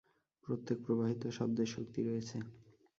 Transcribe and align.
প্রত্যেক 0.43 0.77
প্রবাহিত 0.85 1.23
শব্দের 1.37 1.67
শক্তি 1.67 1.99
রয়েছে! 2.03 2.37